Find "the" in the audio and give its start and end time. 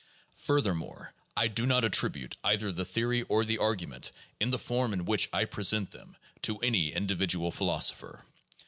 2.71-2.83, 3.45-3.59, 4.49-4.57